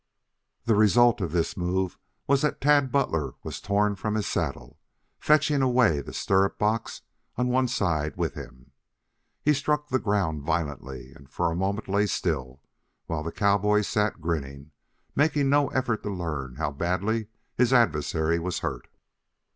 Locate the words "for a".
11.29-11.55